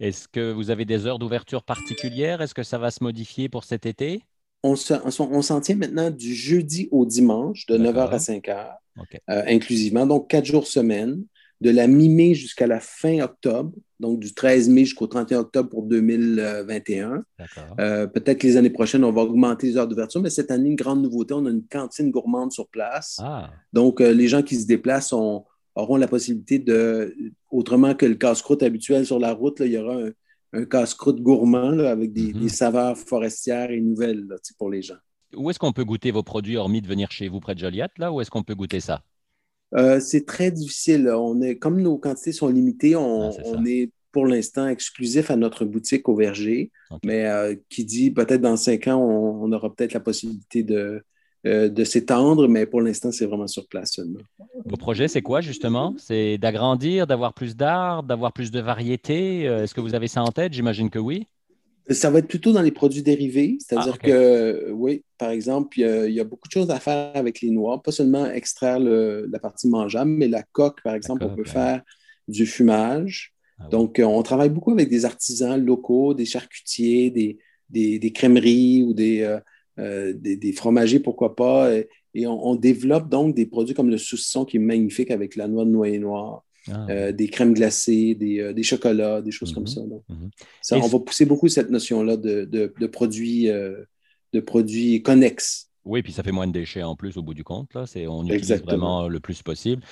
Est-ce 0.00 0.26
que 0.26 0.52
vous 0.52 0.70
avez 0.70 0.84
des 0.84 1.06
heures 1.06 1.18
d'ouverture 1.18 1.62
particulières? 1.62 2.42
Est-ce 2.42 2.54
que 2.54 2.64
ça 2.64 2.78
va 2.78 2.90
se 2.90 3.02
modifier 3.02 3.48
pour 3.48 3.64
cet 3.64 3.86
été? 3.86 4.22
On 4.62 4.76
s'en 4.76 5.60
tient 5.60 5.76
maintenant 5.76 6.10
du 6.10 6.34
jeudi 6.34 6.88
au 6.90 7.04
dimanche, 7.04 7.66
de 7.66 7.76
9h 7.76 8.08
à 8.08 8.16
5h, 8.16 8.76
inclusivement, 9.28 10.06
donc 10.06 10.28
quatre 10.28 10.46
jours 10.46 10.66
semaine 10.66 11.22
de 11.60 11.70
la 11.70 11.86
mi-mai 11.86 12.34
jusqu'à 12.34 12.66
la 12.66 12.80
fin 12.80 13.20
octobre, 13.20 13.72
donc 14.00 14.20
du 14.20 14.34
13 14.34 14.68
mai 14.68 14.84
jusqu'au 14.84 15.06
31 15.06 15.40
octobre 15.40 15.70
pour 15.70 15.84
2021. 15.84 17.24
Euh, 17.80 18.06
peut-être 18.06 18.38
que 18.38 18.46
les 18.46 18.56
années 18.56 18.70
prochaines, 18.70 19.02
on 19.02 19.12
va 19.12 19.22
augmenter 19.22 19.68
les 19.68 19.76
heures 19.76 19.88
d'ouverture, 19.88 20.20
mais 20.20 20.30
cette 20.30 20.50
année, 20.50 20.68
une 20.68 20.76
grande 20.76 21.02
nouveauté, 21.02 21.32
on 21.32 21.46
a 21.46 21.50
une 21.50 21.66
cantine 21.66 22.10
gourmande 22.10 22.52
sur 22.52 22.68
place. 22.68 23.18
Ah. 23.22 23.50
Donc, 23.72 24.00
euh, 24.00 24.12
les 24.12 24.28
gens 24.28 24.42
qui 24.42 24.56
se 24.56 24.66
déplacent 24.66 25.14
auront 25.74 25.96
la 25.96 26.08
possibilité 26.08 26.58
de, 26.58 27.14
autrement 27.50 27.94
que 27.94 28.06
le 28.06 28.14
casse-croûte 28.14 28.62
habituel 28.62 29.06
sur 29.06 29.18
la 29.18 29.32
route, 29.32 29.60
il 29.60 29.72
y 29.72 29.78
aura 29.78 29.98
un, 30.52 30.64
casse-croûte 30.66 31.20
gourmand 31.20 31.78
avec 31.80 32.12
mm-hmm. 32.12 32.40
des, 32.40 32.48
saveurs 32.48 32.96
forestières 32.96 33.70
et 33.72 33.80
nouvelles 33.80 34.26
pour 34.56 34.70
les 34.70 34.82
gens. 34.82 34.98
Où 35.36 35.50
est-ce 35.50 35.58
qu'on 35.58 35.72
peut 35.72 35.84
goûter 35.84 36.12
vos 36.12 36.22
produits, 36.22 36.56
hormis 36.56 36.80
de 36.80 36.86
venir 36.86 37.10
chez 37.10 37.28
vous 37.28 37.40
près 37.40 37.54
de 37.54 37.60
Joliette, 37.60 37.98
là? 37.98 38.12
Où 38.12 38.20
est-ce 38.20 38.30
qu'on 38.30 38.44
peut 38.44 38.54
goûter 38.54 38.78
ça? 38.78 39.02
Euh, 39.74 39.98
c'est 39.98 40.24
très 40.24 40.52
difficile. 40.52 41.10
On 41.10 41.40
est, 41.42 41.56
comme 41.56 41.80
nos 41.80 41.98
quantités 41.98 42.32
sont 42.32 42.48
limitées, 42.48 42.94
on, 42.94 43.32
est, 43.66 43.90
pour 44.12 44.26
l'instant 44.26 44.68
exclusif 44.68 45.30
à 45.32 45.36
notre 45.36 45.64
boutique 45.64 46.08
au 46.08 46.14
verger. 46.14 46.70
Mais 47.04 47.26
euh, 47.26 47.56
qui 47.68 47.84
dit 47.84 48.12
peut-être 48.12 48.40
dans 48.40 48.56
cinq 48.56 48.86
ans, 48.86 49.00
on, 49.00 49.50
aura 49.50 49.74
peut-être 49.74 49.92
la 49.92 50.00
possibilité 50.00 50.62
de, 50.62 51.02
euh, 51.46 51.68
de 51.68 51.84
s'étendre, 51.84 52.48
mais 52.48 52.66
pour 52.66 52.80
l'instant, 52.80 53.12
c'est 53.12 53.26
vraiment 53.26 53.46
sur 53.46 53.66
place 53.66 53.92
seulement. 53.92 54.20
Vos 54.64 54.76
projets, 54.76 55.08
c'est 55.08 55.22
quoi 55.22 55.40
justement? 55.40 55.94
C'est 55.98 56.38
d'agrandir, 56.38 57.06
d'avoir 57.06 57.34
plus 57.34 57.56
d'art, 57.56 58.02
d'avoir 58.02 58.32
plus 58.32 58.50
de 58.50 58.60
variétés. 58.60 59.42
Est-ce 59.42 59.74
que 59.74 59.80
vous 59.80 59.94
avez 59.94 60.08
ça 60.08 60.22
en 60.22 60.32
tête? 60.32 60.52
J'imagine 60.52 60.90
que 60.90 60.98
oui. 60.98 61.26
Ça 61.90 62.10
va 62.10 62.20
être 62.20 62.28
plutôt 62.28 62.52
dans 62.52 62.62
les 62.62 62.70
produits 62.70 63.02
dérivés, 63.02 63.58
c'est-à-dire 63.60 63.98
ah, 64.00 64.06
que, 64.06 64.70
oui, 64.72 65.04
par 65.18 65.28
exemple, 65.28 65.78
il 65.78 66.12
y, 66.12 66.20
a, 66.20 66.24
beaucoup 66.24 66.48
de 66.48 66.52
choses 66.52 66.70
à 66.70 66.80
faire 66.80 67.14
avec 67.14 67.42
les 67.42 67.50
noix, 67.50 67.82
pas 67.82 67.92
seulement 67.92 68.24
extraire 68.24 68.78
la 68.80 69.38
partie 69.38 69.68
mangeable, 69.68 70.10
mais 70.10 70.28
la 70.28 70.42
coque, 70.42 70.82
par 70.82 70.94
exemple, 70.94 71.24
on 71.24 71.36
peut 71.36 71.44
faire 71.44 71.82
du 72.26 72.46
fumage. 72.46 73.34
Ah 73.58 73.68
Donc, 73.68 73.98
euh, 73.98 74.04
on 74.04 74.22
travaille 74.22 74.48
beaucoup 74.48 74.72
avec 74.72 74.88
des 74.88 75.04
artisans 75.04 75.62
locaux, 75.62 76.14
des 76.14 76.24
charcutiers, 76.24 77.10
des, 77.10 77.38
des, 77.70 78.12
crèmeries 78.12 78.82
ou 78.82 78.94
des, 78.94 79.20
euh, 79.22 79.38
euh, 79.78 80.12
des, 80.14 80.52
fromagers, 80.52 81.00
pourquoi 81.00 81.36
pas. 81.36 81.70
Et, 82.14 82.26
on, 82.26 82.54
développe 82.54 83.08
donc 83.08 83.34
des 83.34 83.46
produits 83.46 83.74
comme 83.74 83.90
le 83.90 83.98
saucisson 83.98 84.44
qui 84.44 84.56
est 84.56 84.60
magnifique 84.60 85.10
avec 85.10 85.36
la 85.36 85.48
noix 85.48 85.64
de 85.64 85.70
noyer 85.70 85.98
noir. 85.98 86.44
Ah. 86.72 86.86
Euh, 86.88 87.12
des 87.12 87.28
crèmes 87.28 87.52
glacées, 87.52 88.14
des, 88.14 88.40
euh, 88.40 88.62
chocolats, 88.62 89.20
des 89.20 89.30
choses 89.30 89.52
comme 89.52 89.64
mhm. 89.64 89.68
ça. 89.68 89.80
Mhm. 89.82 90.30
ça 90.62 90.78
on 90.78 90.86
va 90.86 90.98
pousser 90.98 91.26
beaucoup 91.26 91.48
cette 91.48 91.70
notion-là 91.70 92.16
de, 92.16 92.86
produits, 92.86 93.50
euh, 93.50 93.84
de 94.32 94.40
produits 94.40 95.02
connexes. 95.02 95.68
Oui, 95.84 96.02
puis 96.02 96.12
ça 96.12 96.22
fait 96.22 96.32
moins 96.32 96.46
de 96.46 96.52
déchets 96.52 96.82
en 96.82 96.96
plus 96.96 97.18
au 97.18 97.22
bout 97.22 97.34
du 97.34 97.44
compte. 97.44 97.74
Là. 97.74 97.84
On 98.08 98.24
utilise 98.24 98.62
vraiment 98.62 99.08
le 99.08 99.20
plus 99.20 99.42
possible. 99.42 99.82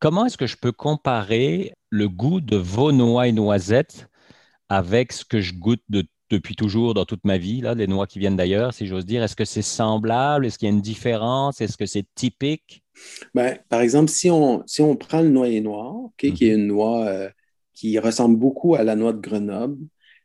Comment 0.00 0.26
est-ce 0.26 0.36
que 0.36 0.46
je 0.46 0.56
peux 0.58 0.72
comparer 0.72 1.72
le 1.88 2.08
goût 2.08 2.40
de 2.40 2.56
vos 2.56 2.92
noix 2.92 3.28
et 3.28 3.32
noisettes 3.32 4.08
avec 4.68 5.12
ce 5.12 5.24
que 5.24 5.40
je 5.40 5.54
goûte 5.54 5.82
depuis 6.32 6.56
toujours 6.56 6.94
dans 6.94 7.04
toute 7.04 7.24
ma 7.24 7.36
vie, 7.36 7.60
là, 7.60 7.74
les 7.74 7.86
noix 7.86 8.06
qui 8.06 8.18
viennent 8.18 8.36
d'ailleurs, 8.36 8.72
si 8.72 8.86
j'ose 8.86 9.04
dire? 9.04 9.22
Est-ce 9.22 9.36
que 9.36 9.44
c'est 9.44 9.62
semblable? 9.62 10.46
Est-ce 10.46 10.58
qu'il 10.58 10.66
y 10.66 10.72
a 10.72 10.74
une 10.74 10.80
différence? 10.80 11.60
Est-ce 11.60 11.76
que 11.76 11.84
c'est 11.84 12.06
typique? 12.14 12.82
Ben, 13.34 13.58
par 13.68 13.82
exemple, 13.82 14.10
si 14.10 14.30
on, 14.30 14.62
si 14.66 14.80
on 14.80 14.96
prend 14.96 15.20
le 15.20 15.28
noyer 15.28 15.60
noir, 15.60 15.94
qui 16.16 16.28
est 16.28 16.56
mhm. 16.56 16.60
une 16.60 16.66
noix 16.68 17.06
euh, 17.06 17.28
qui 17.74 17.98
ressemble 17.98 18.38
beaucoup 18.38 18.74
à 18.74 18.82
la 18.82 18.96
noix 18.96 19.12
de 19.12 19.20
Grenoble, 19.20 19.78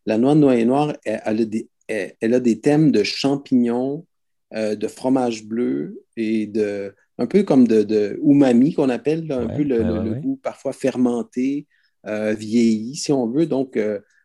la 0.06 0.18
noix 0.18 0.34
de 0.34 0.40
noyer 0.40 0.64
noir, 0.64 0.94
elle, 1.04 1.22
a, 1.26 1.34
des, 1.34 1.68
elle, 1.88 2.34
a 2.34 2.40
des 2.40 2.62
thèmes 2.62 2.92
de 2.92 3.04
champignons, 3.04 4.06
euh, 4.54 4.76
de 4.76 4.88
fromage 4.88 5.46
bleu 5.46 6.02
et 6.16 6.48
de 6.48 6.96
un 7.18 7.26
peu 7.26 7.44
comme 7.44 7.68
de, 7.68 8.18
umami 8.24 8.74
qu'on 8.74 8.90
appelle, 8.90 9.30
un 9.32 9.48
peu 9.48 9.64
le, 9.64 10.14
goût 10.22 10.40
parfois 10.42 10.72
fermenté, 10.72 11.66
euh, 12.06 12.34
vieilli, 12.34 12.96
si 12.96 13.12
on 13.12 13.28
veut. 13.28 13.48
Donc, 13.48 13.76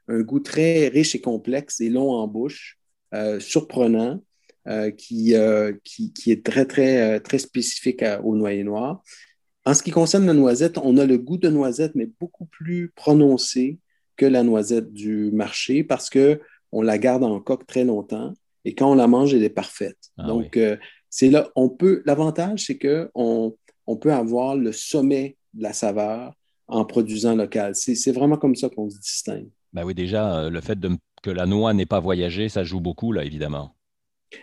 un 0.08 0.20
goût 0.20 0.40
très 0.40 0.88
riche 0.88 1.14
et 1.14 1.20
complexe 1.20 1.80
et 1.80 1.88
long 1.88 2.12
en 2.12 2.26
bouche, 2.26 2.78
surprenant. 3.38 4.20
Euh, 4.68 4.92
qui, 4.92 5.34
euh, 5.34 5.72
qui, 5.82 6.12
qui, 6.12 6.30
est 6.30 6.46
très, 6.46 6.64
très, 6.64 7.16
euh, 7.16 7.18
très 7.18 7.38
spécifique 7.38 8.04
au 8.22 8.36
noyer 8.36 8.62
noir. 8.62 9.02
En 9.64 9.74
ce 9.74 9.82
qui 9.82 9.90
concerne 9.90 10.24
la 10.24 10.34
noisette, 10.34 10.78
on 10.78 10.98
a 10.98 11.04
le 11.04 11.18
goût 11.18 11.36
de 11.36 11.48
noisette, 11.48 11.96
mais 11.96 12.06
beaucoup 12.20 12.44
plus 12.44 12.92
prononcé 12.94 13.80
que 14.16 14.24
la 14.24 14.44
noisette 14.44 14.92
du 14.92 15.32
marché 15.32 15.82
parce 15.82 16.08
qu'on 16.08 16.80
la 16.80 16.96
garde 16.96 17.24
en 17.24 17.40
coque 17.40 17.66
très 17.66 17.82
longtemps 17.82 18.34
et 18.64 18.76
quand 18.76 18.92
on 18.92 18.94
la 18.94 19.08
mange, 19.08 19.34
elle 19.34 19.42
est 19.42 19.50
parfaite. 19.50 19.98
Ah 20.16 20.28
Donc, 20.28 20.56
c'est 21.10 21.28
là, 21.28 21.50
on 21.56 21.68
peut, 21.68 22.04
l'avantage, 22.06 22.66
c'est 22.66 22.78
qu'on 22.78 23.56
on 23.88 23.96
peut 23.96 24.12
avoir 24.12 24.54
le 24.54 24.70
sommet 24.70 25.36
de 25.54 25.64
la 25.64 25.72
saveur 25.72 26.34
en 26.68 26.84
produisant 26.84 27.34
local. 27.34 27.74
C'est 27.74 28.12
vraiment 28.12 28.36
comme 28.36 28.54
ça 28.54 28.68
qu'on 28.68 28.88
se 28.88 29.00
distingue. 29.00 29.48
Ben 29.72 29.84
oui, 29.84 29.94
déjà, 29.94 30.50
le 30.50 30.60
fait 30.60 30.78
de, 30.78 30.90
que 31.22 31.30
la 31.30 31.46
noix 31.46 31.72
n'ait 31.72 31.86
pas 31.86 32.00
voyagé, 32.00 32.48
ça 32.48 32.64
joue 32.64 32.80
beaucoup, 32.80 33.12
là, 33.12 33.24
évidemment. 33.24 33.74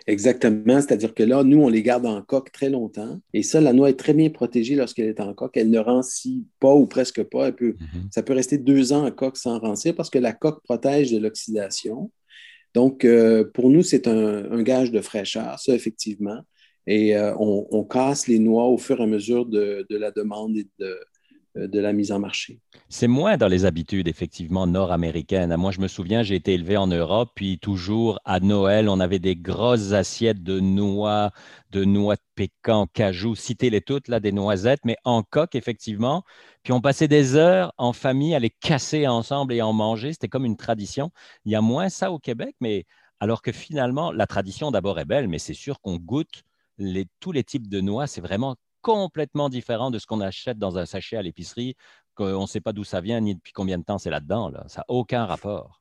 Exactement, 0.07 0.81
c'est-à-dire 0.81 1.13
que 1.13 1.23
là, 1.23 1.43
nous, 1.43 1.61
on 1.61 1.69
les 1.69 1.81
garde 1.81 2.05
en 2.05 2.21
coque 2.21 2.51
très 2.51 2.69
longtemps. 2.69 3.19
Et 3.33 3.43
ça, 3.43 3.59
la 3.59 3.73
noix 3.73 3.89
est 3.89 3.99
très 3.99 4.13
bien 4.13 4.29
protégée 4.29 4.75
lorsqu'elle 4.75 5.07
est 5.07 5.19
en 5.19 5.33
coque. 5.33 5.57
Elle 5.57 5.69
ne 5.69 5.79
rancit 5.79 6.45
pas 6.59 6.73
ou 6.73 6.85
presque 6.85 7.23
pas. 7.23 7.51
Mhm. 7.51 7.75
Ça 8.11 8.23
peut 8.23 8.33
rester 8.33 8.57
deux 8.57 8.93
ans 8.93 9.05
en 9.05 9.11
coque 9.11 9.37
sans 9.37 9.59
rancir 9.59 9.95
parce 9.95 10.09
que 10.09 10.19
la 10.19 10.33
coque 10.33 10.63
protège 10.63 11.11
de 11.11 11.17
l'oxydation. 11.17 12.11
Donc, 12.75 13.03
euh, 13.03 13.43
pour 13.53 13.69
nous, 13.69 13.81
c'est 13.81 14.07
un, 14.07 14.61
gage 14.61 14.91
de 14.91 15.01
fraîcheur, 15.01 15.59
ça, 15.59 15.73
effectivement. 15.73 16.41
Et 16.85 17.15
euh, 17.15 17.33
on, 17.39 17.83
casse 17.83 18.27
les 18.27 18.39
noix 18.39 18.65
au 18.65 18.77
fur 18.77 18.99
et 18.99 19.03
à 19.03 19.07
mesure 19.07 19.45
de 19.45 19.85
la 19.89 20.11
demande 20.11 20.55
et 20.57 20.67
de, 20.79 20.85
euh, 20.85 20.95
de 21.55 21.79
la 21.79 21.93
mise 21.93 22.11
en 22.11 22.19
marché. 22.19 22.59
C'est 22.89 23.07
moins 23.07 23.37
dans 23.37 23.47
les 23.47 23.65
habitudes, 23.65 24.07
effectivement, 24.07 24.67
nord-américaines. 24.67 25.55
Moi, 25.55 25.71
je 25.71 25.81
me 25.81 25.87
souviens, 25.87 26.23
j'ai 26.23 26.35
été 26.35 26.53
élevé 26.53 26.77
en 26.77 26.87
Europe, 26.87 27.31
puis 27.35 27.59
toujours 27.59 28.19
à 28.25 28.39
Noël, 28.39 28.87
on 28.89 28.99
avait 28.99 29.19
des 29.19 29.35
grosses 29.35 29.91
assiettes 29.93 30.43
de 30.43 30.59
noix, 30.59 31.31
de 31.71 31.83
noix 31.83 32.15
de 32.15 32.21
pécan, 32.35 32.87
cajou, 32.93 33.35
citez-les 33.35 33.81
toutes, 33.81 34.07
là, 34.07 34.19
des 34.19 34.31
noisettes, 34.31 34.81
mais 34.85 34.97
en 35.03 35.23
coque, 35.23 35.55
effectivement. 35.55 36.23
Puis 36.63 36.73
on 36.73 36.81
passait 36.81 37.07
des 37.07 37.35
heures 37.35 37.73
en 37.77 37.93
famille 37.93 38.35
à 38.35 38.39
les 38.39 38.49
casser 38.51 39.07
ensemble 39.07 39.53
et 39.53 39.61
en 39.61 39.73
manger. 39.73 40.13
C'était 40.13 40.27
comme 40.27 40.45
une 40.45 40.57
tradition. 40.57 41.11
Il 41.45 41.51
y 41.51 41.55
a 41.55 41.61
moins 41.61 41.89
ça 41.89 42.11
au 42.11 42.19
Québec, 42.19 42.55
mais 42.61 42.85
alors 43.19 43.41
que 43.41 43.51
finalement, 43.51 44.11
la 44.11 44.27
tradition 44.27 44.71
d'abord 44.71 44.99
est 44.99 45.05
belle, 45.05 45.27
mais 45.27 45.39
c'est 45.39 45.53
sûr 45.53 45.81
qu'on 45.81 45.97
goûte 45.97 46.43
tous 47.19 47.31
les 47.31 47.43
types 47.43 47.67
de 47.67 47.81
noix. 47.81 48.07
C'est 48.07 48.21
vraiment 48.21 48.55
complètement 48.81 49.49
différent 49.49 49.91
de 49.91 49.99
ce 49.99 50.07
qu'on 50.07 50.21
achète 50.21 50.57
dans 50.57 50.77
un 50.77 50.85
sachet 50.85 51.17
à 51.17 51.21
l'épicerie, 51.21 51.75
qu'on 52.15 52.41
ne 52.41 52.47
sait 52.47 52.61
pas 52.61 52.73
d'où 52.73 52.83
ça 52.83 53.01
vient 53.01 53.19
ni 53.21 53.35
depuis 53.35 53.53
combien 53.53 53.77
de 53.77 53.83
temps 53.83 53.97
c'est 53.97 54.09
là-dedans. 54.09 54.51
Ça 54.67 54.81
n'a 54.81 54.85
aucun 54.87 55.25
rapport. 55.25 55.79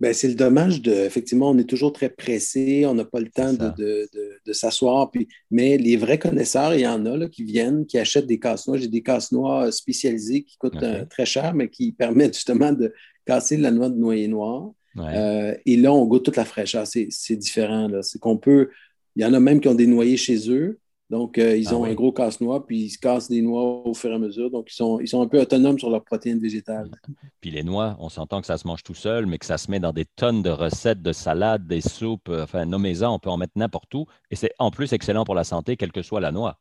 Ben, 0.00 0.14
c'est 0.14 0.28
le 0.28 0.34
dommage 0.34 0.80
de, 0.80 0.92
effectivement, 0.92 1.50
on 1.50 1.58
est 1.58 1.68
toujours 1.68 1.92
très 1.92 2.08
pressé, 2.08 2.86
on 2.86 2.94
n'a 2.94 3.04
pas 3.04 3.18
le 3.18 3.30
temps 3.30 3.52
de, 3.52 4.08
s'asseoir. 4.52 5.10
mais 5.50 5.76
les 5.76 5.96
vrais 5.96 6.20
connaisseurs, 6.20 6.74
il 6.74 6.82
y 6.82 6.86
en 6.86 7.04
a 7.04 7.16
là, 7.16 7.28
qui 7.28 7.42
viennent, 7.42 7.84
qui 7.84 7.98
achètent 7.98 8.26
des 8.26 8.38
casse-noix. 8.38 8.78
J'ai 8.78 8.86
des 8.86 9.02
casse-noix 9.02 9.72
spécialisés 9.72 10.44
qui 10.44 10.56
coûtent 10.56 10.82
euh, 10.82 11.04
très 11.06 11.26
cher, 11.26 11.52
mais 11.54 11.68
qui 11.68 11.90
permettent 11.90 12.34
justement 12.34 12.72
de 12.72 12.94
casser 13.26 13.56
la 13.56 13.72
noix 13.72 13.88
de 13.88 13.96
noyer 13.96 14.28
noir. 14.28 14.70
Euh, 14.98 15.54
et 15.66 15.76
là, 15.76 15.92
on 15.92 16.06
goûte 16.06 16.24
toute 16.24 16.36
la 16.36 16.44
fraîcheur. 16.44 16.86
C'est 16.86 17.36
différent. 17.36 17.88
C'est 18.02 18.20
qu'on 18.20 18.36
peut. 18.36 18.70
Il 19.16 19.22
y 19.22 19.24
en 19.24 19.34
a 19.34 19.40
même 19.40 19.60
qui 19.60 19.68
ont 19.68 19.74
des 19.74 19.86
noyers 19.86 20.16
chez 20.16 20.48
eux. 20.50 20.78
Donc, 21.10 21.38
euh, 21.38 21.56
ils 21.56 21.68
ah 21.68 21.76
ont 21.76 21.84
un 21.84 21.94
gros 21.94 22.12
casse-noix, 22.12 22.66
puis 22.66 22.80
ils 22.82 22.90
se 22.90 22.98
cassent 22.98 23.28
des 23.28 23.40
noix 23.40 23.62
au 23.86 23.94
fur 23.94 24.10
et 24.10 24.14
à 24.14 24.18
mesure. 24.18 24.50
Donc, 24.50 24.70
ils 24.70 24.74
sont, 24.74 25.00
ils 25.00 25.08
sont 25.08 25.22
un 25.22 25.26
peu 25.26 25.40
autonomes 25.40 25.78
sur 25.78 25.88
leurs 25.88 26.04
protéines 26.04 26.38
végétales. 26.38 26.90
Puis 27.40 27.50
les 27.50 27.62
noix, 27.62 27.96
on 27.98 28.08
s'entend 28.08 28.40
que 28.40 28.46
ça 28.46 28.58
se 28.58 28.66
mange 28.66 28.82
tout 28.82 28.94
seul, 28.94 29.26
mais 29.26 29.38
que 29.38 29.46
ça 29.46 29.56
se 29.56 29.70
met 29.70 29.80
dans 29.80 29.92
des 29.92 30.04
tonnes 30.04 30.42
de 30.42 30.50
recettes 30.50 31.00
de 31.00 31.12
salades, 31.12 31.66
des 31.66 31.80
soupes, 31.80 32.28
euh, 32.28 32.42
enfin, 32.42 32.66
nommez-en, 32.66 33.14
on 33.14 33.18
peut 33.18 33.30
en 33.30 33.38
mettre 33.38 33.52
n'importe 33.56 33.94
où. 33.94 34.06
Et 34.30 34.36
c'est 34.36 34.52
en 34.58 34.70
plus 34.70 34.92
excellent 34.92 35.24
pour 35.24 35.34
la 35.34 35.44
santé, 35.44 35.76
quelle 35.76 35.92
que 35.92 36.02
soit 36.02 36.20
la 36.20 36.32
noix. 36.32 36.58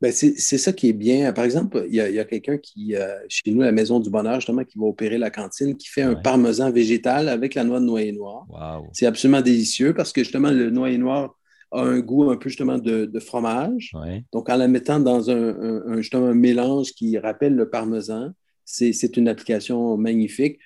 Ben 0.00 0.10
c'est 0.10 0.36
ça 0.38 0.72
qui 0.72 0.88
est 0.88 0.94
bien. 0.94 1.32
Par 1.32 1.44
exemple, 1.44 1.84
il 1.88 1.94
y 1.94 2.00
a, 2.00 2.24
quelqu'un 2.24 2.56
qui, 2.56 2.96
euh, 2.96 3.14
chez 3.28 3.50
nous, 3.50 3.62
à 3.62 3.66
la 3.66 3.72
Maison 3.72 4.00
du 4.00 4.10
Bonheur, 4.10 4.36
justement, 4.36 4.64
qui 4.64 4.78
va 4.78 4.86
opérer 4.86 5.18
la 5.18 5.30
cantine, 5.30 5.76
qui 5.76 5.88
fait 5.88 6.02
un 6.02 6.14
parmesan 6.14 6.70
végétal 6.70 7.28
avec 7.28 7.54
la 7.54 7.64
noix 7.64 7.78
de 7.78 7.84
noyer 7.84 8.12
noir. 8.12 8.46
C'est 8.92 9.06
absolument 9.06 9.42
délicieux 9.42 9.94
parce 9.94 10.12
que, 10.12 10.22
justement, 10.22 10.50
le 10.50 10.70
noyer 10.70 10.98
noir 10.98 11.35
a 11.72 11.80
un 11.80 12.00
goût 12.00 12.30
un 12.30 12.36
peu 12.36 12.48
justement 12.48 12.78
de, 12.78 13.20
fromage. 13.20 13.92
Donc, 14.32 14.48
en 14.48 14.56
la 14.56 14.68
mettant 14.68 15.00
dans 15.00 15.30
un, 15.30 15.96
justement 16.00 16.26
un 16.26 16.34
mélange 16.34 16.92
qui 16.92 17.18
rappelle 17.18 17.54
le 17.54 17.68
parmesan, 17.68 18.32
c'est 18.64 19.16
une 19.16 19.28
application 19.28 19.96
magnifique. 19.96 20.58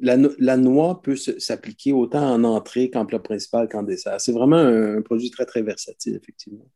La, 0.00 0.56
noix 0.56 1.02
peut 1.02 1.16
s'appliquer 1.16 1.92
autant 1.92 2.32
en 2.32 2.44
entrée 2.44 2.90
qu'en 2.90 3.04
plat 3.04 3.18
principal 3.18 3.68
qu'en 3.68 3.82
dessert. 3.82 4.20
C'est 4.20 4.32
vraiment 4.32 4.58
un, 4.58 5.02
produit 5.02 5.30
très, 5.30 5.44
très 5.44 5.62
versatile, 5.62 6.14
effectivement 6.14 6.66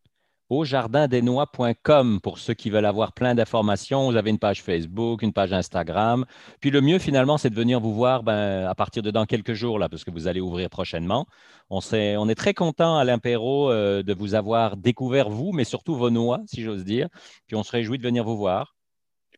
jardindesnoix.com 0.64 2.20
pour 2.20 2.38
ceux 2.38 2.54
qui 2.54 2.68
veulent 2.68 2.84
avoir 2.84 3.12
plein 3.12 3.34
d'informations. 3.34 4.10
Vous 4.10 4.16
avez 4.16 4.30
une 4.30 4.38
page 4.38 4.62
Facebook, 4.62 5.22
une 5.22 5.32
page 5.32 5.52
Instagram. 5.52 6.26
Puis 6.60 6.70
le 6.70 6.80
mieux, 6.80 6.98
finalement, 6.98 7.38
c'est 7.38 7.50
de 7.50 7.54
venir 7.54 7.80
vous 7.80 7.94
voir 7.94 8.22
ben, 8.22 8.66
à 8.66 8.74
partir 8.74 9.02
de 9.02 9.10
dans 9.10 9.24
quelques 9.24 9.54
jours, 9.54 9.78
là, 9.78 9.88
parce 9.88 10.04
que 10.04 10.10
vous 10.10 10.28
allez 10.28 10.40
ouvrir 10.40 10.68
prochainement. 10.68 11.26
On, 11.70 11.80
est 11.80 12.34
très 12.34 12.52
content, 12.52 12.98
Alain 12.98 13.18
Perrault, 13.18 13.70
euh, 13.70 14.02
de 14.02 14.12
vous 14.12 14.34
avoir 14.34 14.76
découvert, 14.76 15.30
vous, 15.30 15.52
mais 15.52 15.64
surtout 15.64 15.96
vos 15.96 16.10
noix, 16.10 16.40
si 16.46 16.62
j'ose 16.62 16.84
dire. 16.84 17.08
Puis 17.46 17.56
on 17.56 17.62
se 17.62 17.72
réjouit 17.72 17.96
de 17.96 18.02
venir 18.02 18.24
vous 18.24 18.36
voir. 18.36 18.76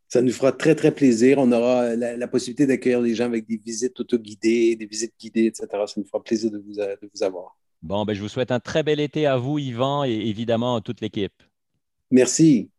Ça 0.08 0.20
nous 0.20 0.32
fera 0.32 0.50
très, 0.50 0.74
très 0.74 0.92
plaisir. 0.92 1.38
On 1.38 1.50
aura 1.52 1.94
la, 1.94 2.28
possibilité 2.28 2.66
d'accueillir 2.66 3.00
les 3.00 3.14
gens 3.14 3.26
avec 3.26 3.46
des 3.46 3.56
visites 3.56 3.98
auto-guidées, 4.00 4.74
des 4.76 4.86
visites 4.86 5.14
guidées, 5.18 5.46
etc. 5.46 5.66
Ça 5.70 5.94
nous 5.96 6.04
fera 6.04 6.22
plaisir 6.22 6.50
de 6.50 6.58
vous 6.58 7.22
avoir. 7.22 7.56
Bon, 7.84 8.06
ben, 8.06 8.14
je 8.14 8.22
vous 8.22 8.30
souhaite 8.30 8.50
un 8.50 8.60
très 8.60 8.82
bel 8.82 8.98
été 8.98 9.26
à 9.26 9.36
vous, 9.36 9.58
Yvan, 9.58 10.04
et 10.04 10.10
évidemment 10.10 10.76
à 10.76 10.80
toute 10.80 11.02
l'équipe. 11.02 11.34
Merci. 12.10 12.70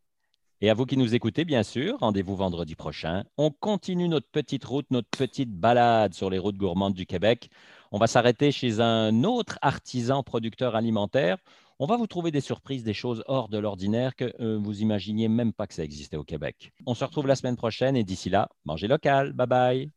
Et 0.62 0.70
à 0.72 0.74
vous 0.74 0.88
qui 0.88 0.98
nous 0.98 1.14
écoutez, 1.14 1.46
bien 1.46 1.62
sûr, 1.62 2.00
rendez-vous 2.00 2.36
vendredi 2.36 2.74
prochain. 2.74 3.24
On 3.38 3.52
continue 3.52 4.10
notre 4.10 4.28
petite 4.28 4.66
route, 4.66 4.88
notre 4.90 5.10
petite 5.10 5.52
balade 5.52 6.16
sur 6.16 6.32
les 6.32 6.40
routes 6.40 6.58
gourmandes 6.58 6.96
du 6.96 7.06
Québec. 7.06 7.52
On 7.92 8.00
va 8.00 8.08
s'arrêter 8.08 8.52
chez 8.52 8.80
un 8.80 9.24
autre 9.24 9.60
artisan 9.62 10.24
producteur 10.24 10.76
alimentaire. 10.76 11.38
On 11.78 11.86
va 11.86 11.98
vous 11.98 12.08
trouver 12.08 12.32
des 12.32 12.42
surprises, 12.42 12.84
des 12.84 12.96
choses 12.96 13.24
hors 13.28 13.48
de 13.48 13.60
l'ordinaire 13.60 14.16
que 14.16 14.34
euh, 14.40 14.58
vous 14.58 14.82
imaginiez 14.82 15.28
même 15.28 15.54
pas 15.54 15.68
que 15.68 15.76
ça 15.76 15.84
existait 15.84 16.18
au 16.18 16.24
Québec. 16.24 16.72
On 16.88 16.96
se 16.96 17.06
retrouve 17.06 17.28
la 17.28 17.36
semaine 17.36 17.58
prochaine 17.58 17.96
et 17.96 18.04
d'ici 18.04 18.32
là, 18.32 18.50
mangez 18.64 18.88
local. 18.88 19.34
Bye 19.34 19.48
bye. 19.48 19.92